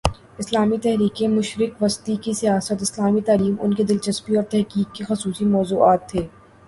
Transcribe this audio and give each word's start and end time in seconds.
اسلامی 0.37 0.77
تحریکیں، 0.77 1.27
مشرق 1.27 1.83
وسطی 1.83 2.15
کی 2.15 2.33
سیاست، 2.33 2.81
اسلامی 2.81 3.21
تعلیم، 3.21 3.55
ان 3.59 3.73
کی 3.73 3.83
دلچسپی 3.83 4.35
اور 4.35 4.43
تحقیق 4.43 4.95
کے 4.95 5.03
خصوصی 5.03 5.45
موضوعات 5.45 6.09
تھے۔ 6.09 6.27